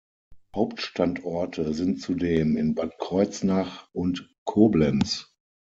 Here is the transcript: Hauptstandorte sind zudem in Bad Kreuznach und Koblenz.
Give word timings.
Hauptstandorte 0.55 1.75
sind 1.75 2.01
zudem 2.01 2.57
in 2.57 2.73
Bad 2.73 2.97
Kreuznach 2.97 3.87
und 3.93 4.33
Koblenz. 4.45 5.31